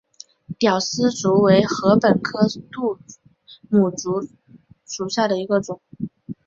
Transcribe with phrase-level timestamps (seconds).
[0.57, 2.47] 吊丝竹为禾本科
[3.69, 4.27] 牡竹
[4.83, 5.79] 属下的一个种。